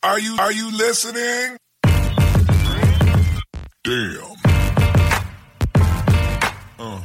Are 0.00 0.20
you, 0.20 0.36
are 0.38 0.52
you 0.52 0.70
listening? 0.70 1.56
Damn. 3.82 4.36
Uh. 6.78 7.00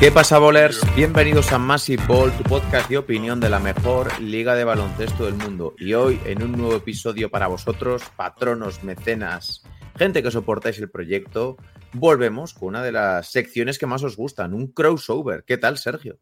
¿Qué 0.00 0.10
pasa, 0.10 0.40
bowlers? 0.40 0.80
Bienvenidos 0.96 1.52
a 1.52 1.58
Massive 1.58 2.02
Ball, 2.08 2.32
tu 2.32 2.42
podcast 2.42 2.90
de 2.90 2.98
opinión 2.98 3.38
de 3.38 3.48
la 3.48 3.60
mejor 3.60 4.20
liga 4.20 4.56
de 4.56 4.64
baloncesto 4.64 5.26
del 5.26 5.34
mundo. 5.34 5.76
Y 5.78 5.94
hoy, 5.94 6.20
en 6.24 6.42
un 6.42 6.50
nuevo 6.50 6.74
episodio 6.74 7.30
para 7.30 7.46
vosotros, 7.46 8.02
patronos, 8.16 8.82
mecenas, 8.82 9.62
gente 9.96 10.20
que 10.20 10.32
soportáis 10.32 10.80
el 10.80 10.90
proyecto, 10.90 11.56
volvemos 11.92 12.54
con 12.54 12.70
una 12.70 12.82
de 12.82 12.90
las 12.90 13.30
secciones 13.30 13.78
que 13.78 13.86
más 13.86 14.02
os 14.02 14.16
gustan, 14.16 14.52
un 14.52 14.72
crossover. 14.72 15.44
¿Qué 15.44 15.58
tal, 15.58 15.78
Sergio? 15.78 16.18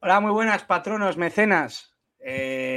Hola, 0.00 0.18
muy 0.18 0.32
buenas, 0.32 0.64
patronos, 0.64 1.16
mecenas. 1.16 1.92
Eh, 2.18 2.75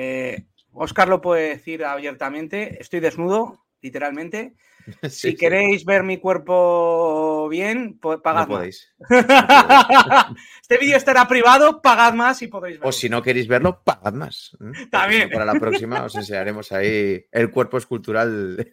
Oscar 0.80 1.10
lo 1.10 1.20
puede 1.20 1.50
decir 1.50 1.84
abiertamente, 1.84 2.82
estoy 2.82 3.02
desnudo, 3.02 3.66
literalmente. 3.82 4.56
Sí, 5.04 5.10
si 5.10 5.32
sí. 5.32 5.36
queréis 5.36 5.86
ver 5.86 6.02
mi 6.02 6.18
cuerpo 6.18 7.48
bien, 7.48 8.00
pagad 8.00 8.48
No 8.48 8.56
más. 8.58 8.88
este 10.62 10.78
vídeo 10.80 10.98
estará 10.98 11.28
privado, 11.28 11.80
pagad 11.80 12.14
más 12.14 12.42
y 12.42 12.48
podéis 12.48 12.78
verlo. 12.78 12.90
O 12.90 12.92
si 12.92 13.08
no 13.08 13.22
queréis 13.22 13.48
verlo, 13.48 13.84
pagad 13.84 14.14
más. 14.14 14.58
¿eh? 14.60 14.88
También. 14.90 15.30
Para 15.30 15.46
la 15.46 15.54
próxima 15.60 16.06
os 16.06 16.16
enseñaremos 16.16 16.72
ahí 16.72 17.24
el 17.32 17.52
cuerpo 17.52 17.78
escultural 17.78 18.68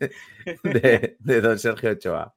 de 0.62 1.40
don 1.42 1.58
Sergio 1.58 1.90
Ochoa. 1.90 2.34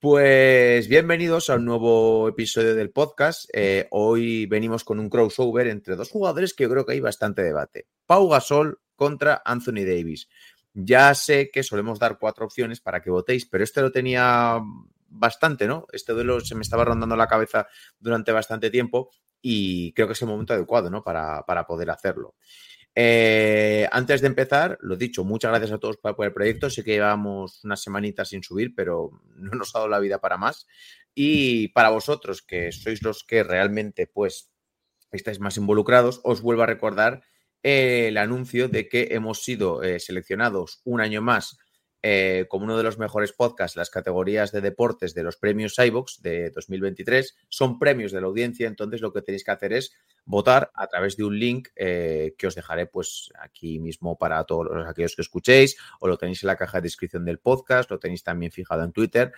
Pues 0.00 0.88
bienvenidos 0.88 1.50
a 1.50 1.56
un 1.56 1.66
nuevo 1.66 2.26
episodio 2.26 2.74
del 2.74 2.90
podcast. 2.90 3.50
Eh, 3.52 3.86
hoy 3.90 4.46
venimos 4.46 4.82
con 4.82 4.98
un 4.98 5.10
crossover 5.10 5.66
entre 5.66 5.94
dos 5.94 6.08
jugadores 6.08 6.54
que 6.54 6.64
yo 6.64 6.70
creo 6.70 6.86
que 6.86 6.92
hay 6.92 7.00
bastante 7.00 7.42
debate. 7.42 7.86
Pau 8.06 8.26
Gasol 8.30 8.80
contra 8.96 9.42
Anthony 9.44 9.84
Davis. 9.84 10.26
Ya 10.72 11.12
sé 11.14 11.50
que 11.52 11.62
solemos 11.62 11.98
dar 11.98 12.18
cuatro 12.18 12.46
opciones 12.46 12.80
para 12.80 13.02
que 13.02 13.10
votéis, 13.10 13.44
pero 13.44 13.62
este 13.62 13.82
lo 13.82 13.92
tenía 13.92 14.58
bastante, 15.08 15.66
¿no? 15.66 15.84
Este 15.92 16.14
duelo 16.14 16.40
se 16.40 16.54
me 16.54 16.62
estaba 16.62 16.86
rondando 16.86 17.14
la 17.14 17.26
cabeza 17.26 17.66
durante 17.98 18.32
bastante 18.32 18.70
tiempo 18.70 19.10
y 19.42 19.92
creo 19.92 20.06
que 20.06 20.14
es 20.14 20.22
el 20.22 20.28
momento 20.28 20.54
adecuado, 20.54 20.88
¿no? 20.88 21.04
Para, 21.04 21.44
para 21.44 21.66
poder 21.66 21.90
hacerlo. 21.90 22.36
Eh, 23.02 23.88
antes 23.92 24.20
de 24.20 24.26
empezar, 24.26 24.76
lo 24.82 24.94
dicho, 24.94 25.24
muchas 25.24 25.52
gracias 25.52 25.72
a 25.72 25.78
todos 25.78 25.96
por, 25.96 26.22
el 26.22 26.34
proyecto. 26.34 26.68
Sé 26.68 26.84
que 26.84 26.92
llevamos 26.92 27.64
unas 27.64 27.80
semanitas 27.80 28.28
sin 28.28 28.42
subir, 28.42 28.74
pero 28.74 29.22
no 29.36 29.52
nos 29.52 29.74
ha 29.74 29.78
dado 29.78 29.88
la 29.88 30.00
vida 30.00 30.20
para 30.20 30.36
más. 30.36 30.66
Y 31.14 31.68
para 31.68 31.88
vosotros, 31.88 32.42
que 32.42 32.72
sois 32.72 33.02
los 33.02 33.24
que 33.24 33.42
realmente, 33.42 34.06
pues, 34.06 34.52
estáis 35.12 35.40
más 35.40 35.56
involucrados, 35.56 36.20
os 36.24 36.42
vuelvo 36.42 36.62
a 36.62 36.66
recordar 36.66 37.22
eh, 37.62 38.08
el 38.08 38.18
anuncio 38.18 38.68
de 38.68 38.86
que 38.86 39.08
hemos 39.12 39.42
sido 39.44 39.82
eh, 39.82 39.98
seleccionados 39.98 40.82
un 40.84 41.00
año 41.00 41.22
más 41.22 41.56
eh, 42.02 42.46
como 42.48 42.64
uno 42.64 42.78
de 42.78 42.82
los 42.82 42.98
mejores 42.98 43.32
podcasts 43.32 43.76
las 43.76 43.90
categorías 43.90 44.52
de 44.52 44.62
deportes 44.62 45.12
de 45.12 45.22
los 45.22 45.36
premios 45.36 45.78
iVox 45.78 46.22
de 46.22 46.50
2023. 46.50 47.36
Son 47.50 47.78
premios 47.78 48.10
de 48.10 48.22
la 48.22 48.26
audiencia, 48.26 48.66
entonces 48.66 49.02
lo 49.02 49.12
que 49.12 49.20
tenéis 49.20 49.44
que 49.44 49.50
hacer 49.50 49.74
es 49.74 49.92
votar 50.24 50.70
a 50.74 50.86
través 50.86 51.18
de 51.18 51.24
un 51.24 51.38
link 51.38 51.68
eh, 51.76 52.34
que 52.38 52.46
os 52.46 52.54
dejaré 52.54 52.86
pues 52.86 53.30
aquí 53.38 53.78
mismo 53.78 54.16
para 54.16 54.42
todos 54.44 54.66
los, 54.70 54.88
aquellos 54.88 55.14
que 55.14 55.20
escuchéis 55.20 55.76
o 56.00 56.08
lo 56.08 56.16
tenéis 56.16 56.42
en 56.42 56.46
la 56.46 56.56
caja 56.56 56.78
de 56.78 56.84
descripción 56.84 57.24
del 57.24 57.38
podcast, 57.38 57.90
lo 57.90 57.98
tenéis 57.98 58.24
también 58.24 58.50
fijado 58.50 58.82
en 58.82 58.92
Twitter. 58.92 59.32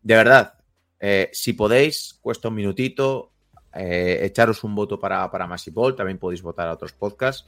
De 0.00 0.14
verdad, 0.14 0.54
eh, 0.98 1.28
si 1.34 1.52
podéis, 1.52 2.18
cuesta 2.22 2.48
un 2.48 2.54
minutito, 2.54 3.32
echaros 3.78 4.64
un 4.64 4.74
voto 4.74 4.98
para, 4.98 5.30
para 5.30 5.46
Massibol, 5.46 5.94
también 5.94 6.18
podéis 6.18 6.40
votar 6.40 6.66
a 6.66 6.72
otros 6.72 6.94
podcasts. 6.94 7.46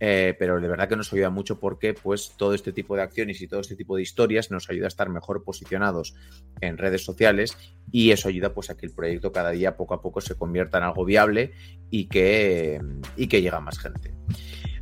Eh, 0.00 0.34
pero 0.38 0.60
de 0.60 0.66
verdad 0.66 0.88
que 0.88 0.96
nos 0.96 1.12
ayuda 1.12 1.30
mucho 1.30 1.60
porque 1.60 1.94
pues 1.94 2.32
todo 2.36 2.54
este 2.54 2.72
tipo 2.72 2.96
de 2.96 3.02
acciones 3.02 3.40
y 3.40 3.46
todo 3.46 3.60
este 3.60 3.76
tipo 3.76 3.94
de 3.94 4.02
historias 4.02 4.50
nos 4.50 4.68
ayuda 4.68 4.86
a 4.86 4.88
estar 4.88 5.08
mejor 5.08 5.44
posicionados 5.44 6.14
en 6.60 6.76
redes 6.76 7.04
sociales 7.04 7.56
y 7.92 8.10
eso 8.10 8.28
ayuda 8.28 8.52
pues 8.52 8.68
a 8.70 8.76
que 8.76 8.86
el 8.86 8.92
proyecto 8.92 9.30
cada 9.30 9.50
día 9.50 9.76
poco 9.76 9.94
a 9.94 10.02
poco 10.02 10.20
se 10.20 10.34
convierta 10.34 10.78
en 10.78 10.84
algo 10.84 11.04
viable 11.04 11.52
y 11.88 12.08
que, 12.08 12.80
y 13.16 13.28
que 13.28 13.42
llega 13.42 13.58
a 13.58 13.60
más 13.60 13.78
gente. 13.78 14.12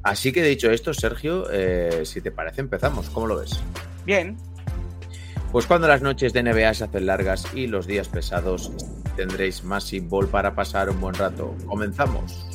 Así 0.03 0.33
que 0.33 0.43
dicho 0.43 0.71
esto, 0.71 0.95
Sergio, 0.95 1.51
eh, 1.53 2.05
si 2.05 2.21
te 2.21 2.31
parece 2.31 2.63
empezamos. 2.63 3.11
¿Cómo 3.11 3.27
lo 3.27 3.37
ves? 3.37 3.61
Bien, 4.07 4.37
Pues 5.53 5.67
cuando 5.67 5.89
las 5.89 6.01
noches 6.01 6.33
de 6.33 6.43
NBA 6.43 6.75
se 6.75 6.85
hacen 6.85 7.07
largas 7.07 7.45
y 7.55 7.67
los 7.67 7.87
días 7.87 8.09
pesados, 8.09 8.73
tendréis 9.17 9.65
Massive 9.65 10.07
Ball 10.07 10.29
para 10.29 10.55
pasar 10.55 10.89
un 10.89 11.01
buen 11.01 11.15
rato. 11.15 11.55
Comenzamos. 11.67 12.50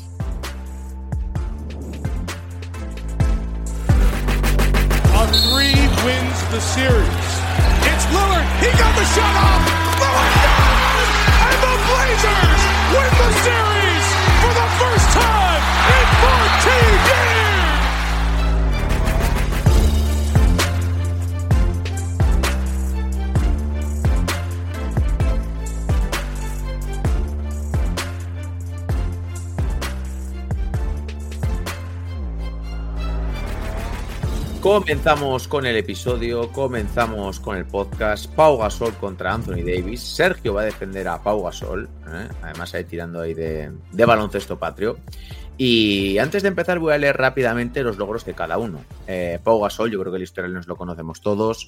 The 6.56 6.62
series. 6.62 7.10
It's 7.84 8.06
Lillard. 8.16 8.48
He 8.64 8.72
got 8.80 8.96
the 8.96 9.04
shot 9.14 9.36
off. 9.36 9.65
Comenzamos 34.66 35.48
con 35.48 35.68
el 35.68 35.76
episodio, 35.76 36.52
comenzamos 36.52 37.40
con 37.40 37.56
el 37.56 37.68
podcast. 37.68 38.26
Pau 38.34 38.58
Gasol 38.58 38.96
contra 38.96 39.32
Anthony 39.32 39.58
Davis. 39.64 40.02
Sergio 40.02 40.56
va 40.56 40.64
a 40.64 40.66
defender 40.66 41.08
a 41.08 41.22
Pau 41.22 41.44
Gasol, 41.44 41.88
¿eh? 42.08 42.28
además 42.42 42.74
ahí 42.74 42.84
tirando 42.84 43.22
ahí 43.22 43.36
de, 43.36 43.72
baloncesto 43.92 44.58
patrio. 44.58 44.98
Y 45.56 46.18
antes 46.18 46.42
de 46.42 46.50
empezar 46.50 46.80
voy 46.80 46.94
a 46.94 46.98
leer 46.98 47.16
rápidamente 47.16 47.84
los 47.84 48.00
logros 48.00 48.26
de 48.26 48.34
cada 48.34 48.58
uno. 48.58 48.84
Eh, 49.06 49.38
Pau 49.44 49.62
Gasol, 49.62 49.92
yo 49.92 50.00
creo 50.00 50.12
que 50.12 50.18
el 50.18 50.24
historial 50.24 50.56
nos 50.56 50.66
lo 50.66 50.76
conocemos 50.76 51.22
todos. 51.22 51.68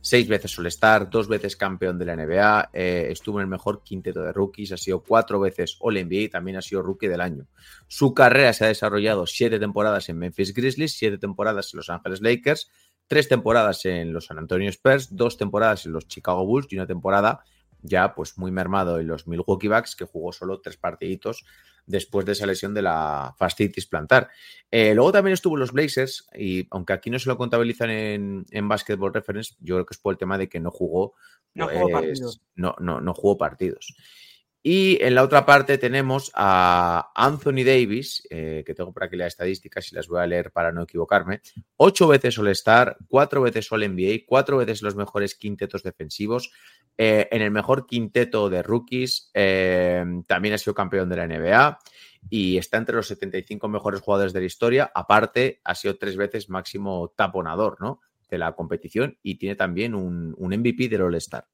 Seis 0.00 0.28
veces 0.28 0.58
All-Star, 0.58 1.10
dos 1.10 1.28
veces 1.28 1.56
campeón 1.56 1.98
de 1.98 2.06
la 2.06 2.16
NBA, 2.16 2.70
eh, 2.72 3.08
estuvo 3.10 3.38
en 3.38 3.42
el 3.42 3.48
mejor 3.48 3.82
quinteto 3.82 4.22
de 4.22 4.32
rookies, 4.32 4.72
ha 4.72 4.76
sido 4.76 5.02
cuatro 5.02 5.40
veces 5.40 5.76
All-NBA 5.80 6.20
y 6.20 6.28
también 6.28 6.56
ha 6.56 6.62
sido 6.62 6.82
rookie 6.82 7.08
del 7.08 7.20
año. 7.20 7.46
Su 7.88 8.14
carrera 8.14 8.52
se 8.52 8.64
ha 8.64 8.68
desarrollado 8.68 9.26
siete 9.26 9.58
temporadas 9.58 10.08
en 10.08 10.18
Memphis 10.18 10.54
Grizzlies, 10.54 10.96
siete 10.96 11.18
temporadas 11.18 11.72
en 11.74 11.78
Los 11.78 11.90
Ángeles 11.90 12.20
Lakers, 12.20 12.70
tres 13.08 13.28
temporadas 13.28 13.84
en 13.86 14.12
los 14.12 14.26
San 14.26 14.38
Antonio 14.38 14.68
Spurs, 14.70 15.16
dos 15.16 15.36
temporadas 15.36 15.86
en 15.86 15.92
los 15.92 16.06
Chicago 16.06 16.44
Bulls 16.46 16.68
y 16.70 16.76
una 16.76 16.86
temporada 16.86 17.42
ya 17.82 18.14
pues 18.14 18.38
muy 18.38 18.50
mermado 18.50 18.98
en 18.98 19.06
los 19.06 19.26
Milwaukee 19.26 19.68
Bucks, 19.68 19.96
que 19.96 20.04
jugó 20.04 20.32
solo 20.32 20.60
tres 20.60 20.76
partiditos 20.76 21.44
después 21.88 22.24
de 22.26 22.32
esa 22.32 22.46
lesión 22.46 22.74
de 22.74 22.82
la 22.82 23.34
fascitis 23.38 23.86
plantar. 23.86 24.28
Eh, 24.70 24.94
luego 24.94 25.10
también 25.10 25.34
estuvo 25.34 25.56
los 25.56 25.72
Blazers, 25.72 26.28
y 26.38 26.66
aunque 26.70 26.92
aquí 26.92 27.10
no 27.10 27.18
se 27.18 27.28
lo 27.28 27.36
contabilizan 27.36 27.90
en, 27.90 28.46
en 28.50 28.68
Basketball 28.68 29.12
Reference, 29.14 29.54
yo 29.58 29.76
creo 29.76 29.86
que 29.86 29.94
es 29.94 29.98
por 29.98 30.14
el 30.14 30.18
tema 30.18 30.38
de 30.38 30.48
que 30.48 30.60
no 30.60 30.70
jugó, 30.70 31.14
No 31.54 31.66
pues, 31.66 31.78
jugó 31.78 31.90
partidos. 31.90 32.40
no, 32.54 32.76
no, 32.78 33.00
no 33.00 33.14
jugó 33.14 33.36
partidos. 33.38 33.94
Y 34.62 34.98
en 35.02 35.14
la 35.14 35.22
otra 35.22 35.46
parte 35.46 35.78
tenemos 35.78 36.32
a 36.34 37.10
Anthony 37.14 37.64
Davis, 37.64 38.26
eh, 38.28 38.64
que 38.66 38.74
tengo 38.74 38.92
por 38.92 39.04
aquí 39.04 39.16
las 39.16 39.28
estadísticas 39.28 39.90
y 39.90 39.94
las 39.94 40.08
voy 40.08 40.20
a 40.20 40.26
leer 40.26 40.50
para 40.50 40.72
no 40.72 40.82
equivocarme. 40.82 41.40
Ocho 41.76 42.08
veces 42.08 42.36
All-Star, 42.38 42.98
cuatro 43.06 43.40
veces 43.40 43.70
All-NBA, 43.70 44.24
cuatro 44.26 44.58
veces 44.58 44.82
los 44.82 44.96
mejores 44.96 45.36
quintetos 45.36 45.84
defensivos. 45.84 46.50
Eh, 47.00 47.28
en 47.30 47.42
el 47.42 47.52
mejor 47.52 47.86
quinteto 47.86 48.50
de 48.50 48.60
rookies, 48.60 49.30
eh, 49.32 50.04
también 50.26 50.54
ha 50.54 50.58
sido 50.58 50.74
campeón 50.74 51.08
de 51.08 51.16
la 51.16 51.28
NBA 51.28 51.78
y 52.28 52.58
está 52.58 52.76
entre 52.76 52.96
los 52.96 53.06
75 53.06 53.68
mejores 53.68 54.00
jugadores 54.00 54.32
de 54.32 54.40
la 54.40 54.46
historia. 54.46 54.90
Aparte, 54.92 55.60
ha 55.62 55.76
sido 55.76 55.96
tres 55.96 56.16
veces 56.16 56.50
máximo 56.50 57.14
taponador 57.16 57.80
¿no? 57.80 58.00
de 58.28 58.38
la 58.38 58.52
competición 58.56 59.16
y 59.22 59.36
tiene 59.36 59.54
también 59.54 59.94
un, 59.94 60.34
un 60.36 60.50
MVP 60.50 60.88
del 60.88 61.02
All-Star. 61.02 61.46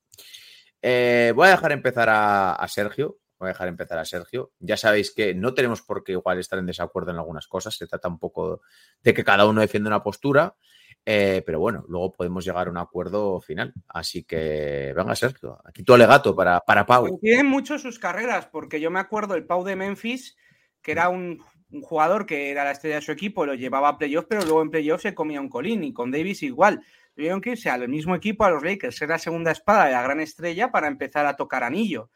Eh, 0.80 1.34
voy 1.36 1.48
a 1.48 1.50
dejar 1.50 1.72
empezar 1.72 2.08
a, 2.08 2.54
a 2.54 2.66
Sergio. 2.66 3.18
Voy 3.38 3.48
a 3.48 3.52
dejar 3.52 3.68
empezar 3.68 3.98
a 3.98 4.06
Sergio. 4.06 4.52
Ya 4.60 4.78
sabéis 4.78 5.12
que 5.12 5.34
no 5.34 5.52
tenemos 5.52 5.82
por 5.82 6.04
qué 6.04 6.12
igual 6.12 6.38
estar 6.38 6.58
en 6.58 6.64
desacuerdo 6.64 7.10
en 7.10 7.18
algunas 7.18 7.48
cosas. 7.48 7.76
Se 7.76 7.86
trata 7.86 8.08
un 8.08 8.18
poco 8.18 8.62
de 9.02 9.12
que 9.12 9.24
cada 9.24 9.44
uno 9.44 9.60
defienda 9.60 9.88
una 9.88 10.02
postura. 10.02 10.56
Eh, 11.06 11.42
pero 11.44 11.60
bueno, 11.60 11.84
luego 11.88 12.12
podemos 12.12 12.44
llegar 12.44 12.66
a 12.66 12.70
un 12.70 12.78
acuerdo 12.78 13.40
final. 13.40 13.74
Así 13.88 14.24
que 14.24 14.92
venga, 14.96 15.14
Sergio. 15.14 15.60
Aquí 15.64 15.82
tu 15.82 15.94
alegato 15.94 16.34
para, 16.34 16.60
para 16.60 16.86
Pau. 16.86 17.06
coinciden 17.06 17.46
mucho 17.46 17.78
sus 17.78 17.98
carreras, 17.98 18.46
porque 18.46 18.80
yo 18.80 18.90
me 18.90 19.00
acuerdo 19.00 19.34
el 19.34 19.44
Pau 19.44 19.64
de 19.64 19.76
Memphis, 19.76 20.36
que 20.80 20.92
era 20.92 21.08
un, 21.08 21.42
un 21.70 21.82
jugador 21.82 22.24
que 22.24 22.50
era 22.50 22.64
la 22.64 22.70
estrella 22.70 22.96
de 22.96 23.02
su 23.02 23.12
equipo, 23.12 23.44
lo 23.44 23.54
llevaba 23.54 23.88
a 23.88 23.98
playoffs, 23.98 24.28
pero 24.28 24.42
luego 24.42 24.62
en 24.62 24.70
playoffs 24.70 25.02
se 25.02 25.14
comía 25.14 25.40
un 25.40 25.48
colín, 25.48 25.84
y 25.84 25.92
con 25.92 26.10
Davis 26.10 26.42
igual. 26.42 26.82
Tuvieron 27.14 27.40
que 27.40 27.50
irse 27.50 27.70
al 27.70 27.88
mismo 27.88 28.14
equipo, 28.14 28.44
a 28.44 28.50
los 28.50 28.62
Lakers, 28.62 28.96
ser 28.96 29.08
la 29.08 29.18
segunda 29.18 29.52
espada 29.52 29.86
de 29.86 29.92
la 29.92 30.02
gran 30.02 30.20
estrella 30.20 30.72
para 30.72 30.88
empezar 30.88 31.26
a 31.26 31.36
tocar 31.36 31.62
anillo. 31.62 32.10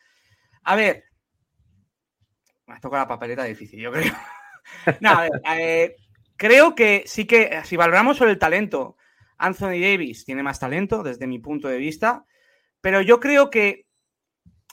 A 0.64 0.76
ver, 0.76 1.05
me 2.67 2.75
ha 2.75 2.81
tocado 2.81 3.02
la 3.02 3.08
papeleta 3.08 3.44
difícil, 3.44 3.81
yo 3.81 3.93
creo. 3.93 4.12
no, 5.00 5.11
a 5.11 5.23
ver, 5.23 5.31
eh, 5.61 5.96
creo 6.38 6.75
que 6.75 7.02
sí 7.05 7.26
que, 7.26 7.61
si 7.64 7.76
valoramos 7.76 8.17
sobre 8.17 8.31
el 8.31 8.38
talento, 8.38 8.96
Anthony 9.37 9.81
Davis 9.81 10.25
tiene 10.25 10.43
más 10.43 10.58
talento 10.58 11.02
desde 11.02 11.26
mi 11.26 11.38
punto 11.38 11.69
de 11.69 11.76
vista, 11.76 12.25
pero 12.81 13.02
yo 13.02 13.20
creo 13.20 13.50
que 13.50 13.87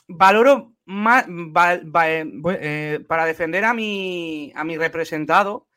valoro 0.08 0.72
más, 0.86 1.26
eh, 1.28 3.00
para 3.06 3.26
defender 3.26 3.64
a 3.64 3.74
mi, 3.74 4.52
a 4.54 4.64
mi 4.64 4.78
representado, 4.78 5.68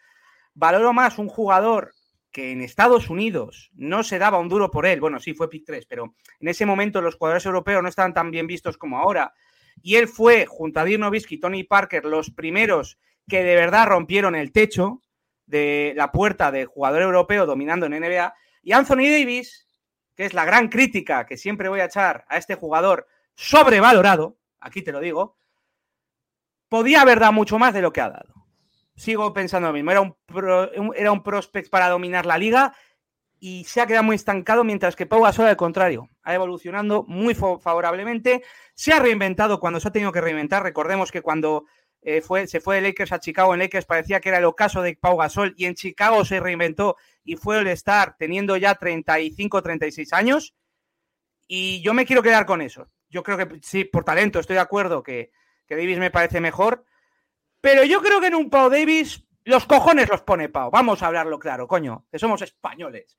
valoro 0.54 0.94
más 0.94 1.18
un 1.18 1.28
jugador 1.28 1.92
que 2.32 2.52
en 2.52 2.62
Estados 2.62 3.10
Unidos 3.10 3.72
no 3.74 4.04
se 4.04 4.20
daba 4.20 4.38
un 4.38 4.50
duro 4.50 4.70
por 4.70 4.86
él, 4.86 5.02
bueno, 5.02 5.20
sí 5.20 5.34
fue 5.34 5.50
pick 5.50 5.66
3, 5.66 5.88
pero 5.88 6.14
en 6.40 6.48
ese 6.48 6.68
momento 6.68 7.02
los 7.02 7.16
jugadores 7.16 7.46
europeos 7.48 7.82
no 7.82 7.90
estaban 7.90 8.14
tan 8.14 8.30
bien 8.30 8.46
vistos 8.46 8.78
como 8.78 9.00
ahora, 9.00 9.34
y 9.82 9.96
él 9.96 10.08
fue, 10.08 10.46
junto 10.46 10.80
a 10.80 10.86
Dirk 10.86 11.00
Nowitzki 11.00 11.36
y 11.36 11.40
Tony 11.40 11.64
Parker, 11.64 12.06
los 12.06 12.30
primeros 12.30 13.00
que 13.28 13.44
de 13.44 13.56
verdad 13.56 13.88
rompieron 13.88 14.36
el 14.36 14.52
techo 14.52 15.02
de 15.50 15.94
la 15.96 16.12
puerta 16.12 16.52
de 16.52 16.66
jugador 16.66 17.02
europeo 17.02 17.46
dominando 17.46 17.88
en 17.88 18.00
NBA, 18.00 18.34
y 18.62 18.72
Anthony 18.72 19.10
Davis, 19.10 19.68
que 20.16 20.26
es 20.26 20.34
la 20.34 20.46
gran 20.46 20.70
crítica 20.70 21.26
que 21.26 21.38
siempre 21.38 21.70
voy 21.70 21.80
a 21.80 21.86
echar 21.86 22.26
a 22.30 22.38
este 22.38 22.56
jugador 22.56 23.08
sobrevalorado, 23.36 24.38
aquí 24.60 24.84
te 24.84 24.92
lo 24.92 25.00
digo, 25.00 25.38
podía 26.68 27.02
haber 27.02 27.20
dado 27.20 27.34
mucho 27.34 27.58
más 27.58 27.74
de 27.74 27.82
lo 27.82 27.92
que 27.92 28.02
ha 28.02 28.10
dado. 28.10 28.34
Sigo 28.96 29.34
pensando 29.34 29.70
lo 29.70 29.74
mismo, 29.74 29.92
era 29.92 30.02
un, 30.02 30.16
era 30.96 31.12
un 31.12 31.24
prospect 31.24 31.70
para 31.70 31.90
dominar 31.90 32.26
la 32.26 32.38
liga 32.38 32.76
y 33.40 33.64
se 33.64 33.82
ha 33.82 33.88
quedado 33.88 34.04
muy 34.04 34.18
estancado, 34.18 34.64
mientras 34.64 34.96
que 34.96 35.06
Pau 35.06 35.24
Gasol, 35.24 35.48
al 35.48 35.58
contrario, 35.58 36.10
ha 36.24 36.36
evolucionado 36.36 37.06
muy 37.08 37.34
favorablemente, 37.34 38.44
se 38.76 38.92
ha 38.94 39.00
reinventado 39.00 39.60
cuando 39.60 39.80
se 39.80 39.88
ha 39.88 39.92
tenido 39.92 40.12
que 40.12 40.22
reinventar. 40.22 40.62
Recordemos 40.62 41.12
que 41.12 41.22
cuando 41.22 41.66
eh, 42.02 42.22
fue, 42.22 42.48
se 42.48 42.62
fue 42.62 42.76
de 42.76 42.82
Lakers 42.82 43.12
a 43.12 43.20
Chicago, 43.20 43.54
en 43.54 43.60
Lakers 43.60 43.86
parecía 43.86 44.20
que 44.20 44.30
era 44.30 44.38
el 44.38 44.46
ocaso 44.46 44.82
de 44.82 44.96
Pau 44.96 45.18
Gasol 45.18 45.54
y 45.58 45.66
en 45.66 45.76
Chicago 45.76 46.24
se 46.24 46.40
reinventó 46.40 46.96
y 47.24 47.36
fue 47.36 47.60
el 47.60 47.68
estar 47.68 48.16
teniendo 48.18 48.56
ya 48.58 48.76
35, 48.76 49.62
36 49.62 50.14
años. 50.14 50.54
Y 51.48 51.82
yo 51.82 51.94
me 51.94 52.06
quiero 52.06 52.22
quedar 52.22 52.46
con 52.46 52.62
eso. 52.62 52.90
Yo 53.10 53.24
creo 53.24 53.38
que 53.38 53.60
sí, 53.62 53.84
por 53.84 54.04
talento, 54.04 54.40
estoy 54.40 54.56
de 54.56 54.62
acuerdo 54.62 55.04
que, 55.04 55.32
que 55.68 55.76
Davis 55.76 55.98
me 55.98 56.12
parece 56.12 56.40
mejor. 56.40 56.86
Pero 57.60 57.84
yo 57.84 58.02
creo 58.02 58.22
que 58.22 58.28
en 58.28 58.36
un 58.36 58.50
Pau 58.50 58.70
Davis 58.70 59.26
los 59.44 59.66
cojones 59.66 60.08
los 60.10 60.22
pone 60.22 60.48
Pau. 60.50 60.70
Vamos 60.72 61.02
a 61.02 61.08
hablarlo 61.08 61.40
claro, 61.40 61.68
coño, 61.68 62.06
que 62.12 62.20
somos 62.20 62.42
españoles. 62.42 63.18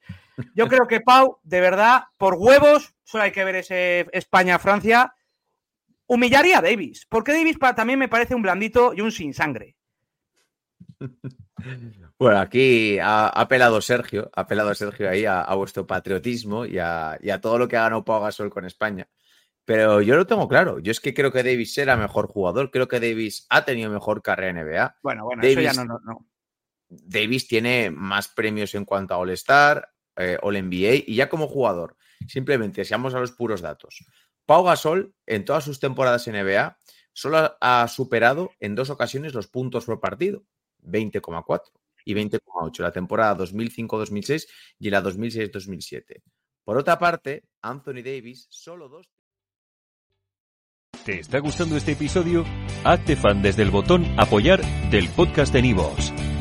Yo 0.55 0.69
creo 0.69 0.87
que 0.87 1.00
Pau, 1.00 1.41
de 1.43 1.61
verdad, 1.61 2.05
por 2.17 2.35
huevos, 2.35 2.94
solo 3.03 3.25
hay 3.25 3.32
que 3.32 3.44
ver 3.44 3.56
ese 3.56 4.06
España-Francia, 4.12 5.15
humillaría 6.10 6.58
a 6.58 6.62
Davis. 6.62 7.06
Porque 7.08 7.32
Davis 7.32 7.56
también 7.76 7.98
me 7.98 8.08
parece 8.08 8.34
un 8.34 8.42
blandito 8.42 8.92
y 8.94 9.00
un 9.00 9.12
sin 9.12 9.32
sangre. 9.32 9.76
Bueno, 12.18 12.38
aquí 12.38 12.98
ha, 12.98 13.28
apelado 13.28 13.82
Sergio, 13.82 14.30
ha 14.34 14.42
apelado 14.42 14.74
Sergio 14.74 15.08
ahí 15.08 15.24
a, 15.26 15.44
vuestro 15.54 15.86
patriotismo 15.86 16.64
y 16.66 16.78
a, 16.78 17.18
todo 17.40 17.58
lo 17.58 17.68
que 17.68 17.76
ha 17.76 17.82
ganado 17.82 18.04
Pau 18.04 18.22
Gasol 18.22 18.50
con 18.50 18.64
España. 18.64 19.08
Pero 19.64 20.00
yo 20.00 20.16
lo 20.16 20.26
tengo 20.26 20.48
claro. 20.48 20.78
Yo 20.78 20.90
es 20.90 21.00
que 21.00 21.12
creo 21.14 21.32
que 21.32 21.42
Davis 21.42 21.76
era 21.78 21.96
mejor 21.96 22.28
jugador. 22.28 22.70
Creo 22.70 22.88
que 22.88 23.00
Davis 23.00 23.46
ha 23.50 23.64
tenido 23.64 23.90
mejor 23.90 24.22
carrera 24.22 24.60
en 24.60 24.66
NBA. 24.66 24.96
Bueno, 25.02 25.24
bueno, 25.24 25.42
Davis, 25.42 25.58
eso 25.58 25.74
ya 25.74 25.84
no, 25.84 25.98
no, 26.02 26.26
Davis 26.88 27.46
tiene 27.46 27.90
más 27.90 28.28
premios 28.28 28.74
en 28.74 28.84
cuanto 28.84 29.14
a 29.14 29.18
All-Star, 29.18 29.88
eh, 30.16 30.38
All-NBA 30.42 31.04
y 31.06 31.14
ya 31.14 31.28
como 31.28 31.46
jugador. 31.46 31.96
Simplemente, 32.26 32.84
seamos 32.84 33.14
a 33.14 33.20
los 33.20 33.32
puros 33.32 33.60
datos. 33.60 34.04
Pau 34.50 34.64
Gasol, 34.64 35.14
en 35.26 35.44
todas 35.44 35.62
sus 35.62 35.79
temporadas 35.79 36.26
en 36.26 36.35
NBA, 36.35 36.76
solo 37.12 37.56
ha 37.61 37.87
superado 37.87 38.50
en 38.58 38.75
dos 38.75 38.91
ocasiones 38.91 39.32
los 39.32 39.47
puntos 39.47 39.85
por 39.85 40.00
partido, 40.00 40.43
20,4 40.82 41.70
y 42.05 42.14
20,8, 42.14 42.81
la 42.81 42.91
temporada 42.91 43.37
2005-2006 43.44 44.49
y 44.81 44.91
la 44.91 45.05
2006-2007. 45.05 46.23
Por 46.64 46.76
otra 46.76 46.99
parte, 46.99 47.44
Anthony 47.62 48.02
Davis, 48.02 48.49
solo 48.50 48.88
dos. 48.88 49.08
¿Te 51.05 51.20
está 51.20 51.38
gustando 51.38 51.76
este 51.76 51.93
episodio? 51.93 52.44
Hazte 52.82 53.14
fan 53.14 53.43
desde 53.43 53.62
el 53.62 53.70
botón 53.70 54.05
Apoyar 54.19 54.62
del 54.91 55.08
podcast 55.11 55.53
de 55.53 55.62
Nivos. 55.62 56.12